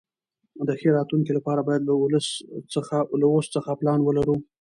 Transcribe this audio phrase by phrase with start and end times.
[0.67, 1.83] د ښې راتلونکي لپاره باید
[3.21, 4.35] له اوس څخه پلان ولرو.